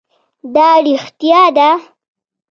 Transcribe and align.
دا 0.55 0.69
رښتیا 0.85 1.43
ده. 1.57 1.69